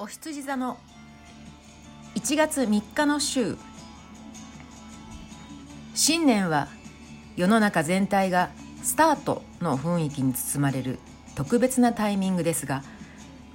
[0.00, 0.78] お羊座の
[2.14, 3.56] 1月3日の週。
[5.92, 6.68] 新年は
[7.34, 8.50] 世の中全体が
[8.84, 11.00] スタートの雰囲気に包まれる
[11.34, 12.84] 特別なタイミングですが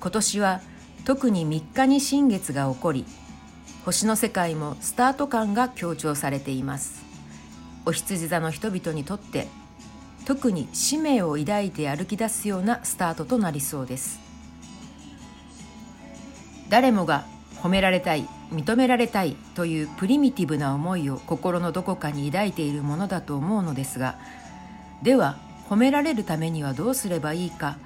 [0.00, 0.60] 今年は
[1.04, 3.06] 特に3日に新月が起こり
[3.84, 7.04] 星の世界もスタート感が強調されています。
[7.86, 9.46] お羊座の人々にとって
[10.24, 14.31] 特に使命を抱いて歩き出すようなスタートとなりそうです。
[16.72, 17.26] 誰もが
[17.62, 24.16] 褒められたい認められたいというプリミティブな思いを心のどこかに抱いているものだと思うのですが
[25.02, 25.36] では
[25.68, 27.76] 褒められるためにはどうすればいいか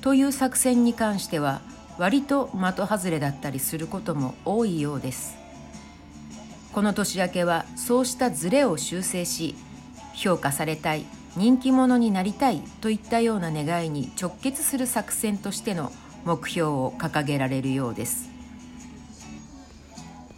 [0.00, 1.60] という作戦に関しては
[1.98, 5.36] 割と的外れだったりすることも多いようです。
[6.72, 9.54] この年明けはそうしたズレを修正し
[10.14, 11.04] 評価されたい
[11.36, 15.92] 人気者になりたいといったような願いに直結する作戦としての
[16.24, 18.30] 目標を掲げられるようです。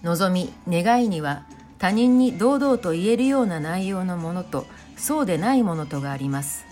[0.02, 0.52] 望み
[0.83, 1.44] 願いには
[1.78, 4.66] 他人に堂々と言えるような内容のものと
[4.97, 6.64] そうでないものとがあります。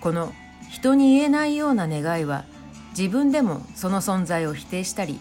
[0.00, 0.32] この
[0.70, 2.44] 人に言えないような願いは
[2.96, 5.18] 自分でもその存在を否定したり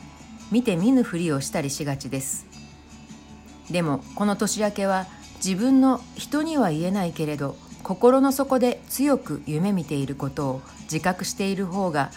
[0.51, 2.45] 見て見ぬふりをしたりしがちです。
[3.69, 5.07] でもこの年明けは
[5.43, 12.11] 自分の人には言えないけれど心の底で強く夢見ていることを自覚している方が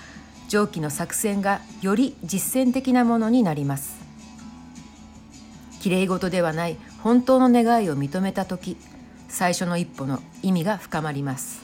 [0.53, 3.97] 上記の作戦がより実践的なものになります。
[5.81, 8.77] きれい事ではない本当の願いを認めた時
[9.31, 11.63] 最初の一歩の意味が深まります。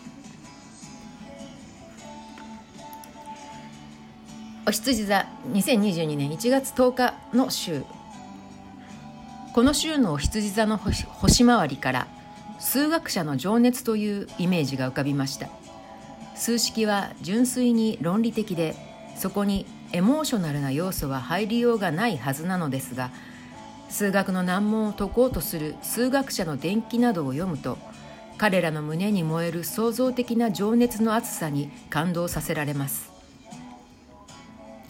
[4.66, 7.84] お羊座2022年1月10日の週。
[9.52, 12.08] この週のお羊座の星回りから
[12.58, 15.50] 数学者の情熱というイメージが浮かびました。
[16.38, 18.76] 数式は純粋に論理的で
[19.16, 23.10] そこにエモーショナルな要素は入りようがないはずなのですが
[23.88, 27.78] 数学の難問を解こうとする数学者の伝記などを読むと
[28.36, 33.10] 彼らの胸に燃える創造的な情熱の熱さに感動させられます。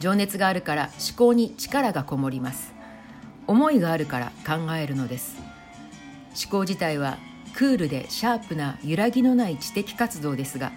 [0.01, 2.75] 情熱があるから思考に力がこもります。
[3.47, 5.39] 思いがあるから考えるのです。
[6.41, 7.17] 思考自体は
[7.55, 10.71] クールでシャープな揺らぎのない知的活動ですが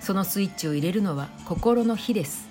[0.00, 2.48] そのスイッチを入れるのは心の火です。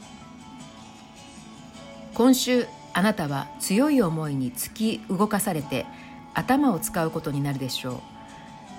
[2.13, 5.85] 今週あなたは強い思いに突き動かされて
[6.33, 7.99] 頭を使うことになるでしょう。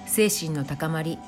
[0.07, 1.19] 精神の高まり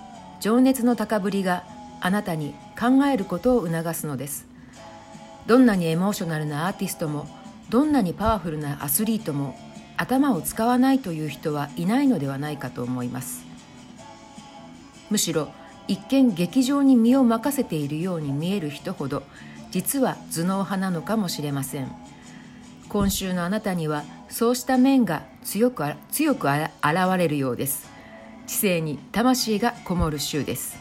[0.40, 1.64] 情熱の高ぶりが
[2.00, 4.46] あなたに考えることを促すのです。
[5.46, 7.28] どんなにエモーショナルなアーティストも
[7.70, 9.56] どんなにパワフルなアスリートも
[9.96, 13.44] 頭を使わないという人はいないのではないかと思います。
[15.10, 15.52] むしろ
[15.88, 19.22] 一見劇場に身を任せているように見える人ほど
[19.70, 21.90] 実は頭脳派なのかもしれません。
[22.88, 26.70] 今週のあなたにはそうした面が強く強く現
[27.16, 27.88] れるようです。
[28.46, 30.76] 知性に魂がこもる週です。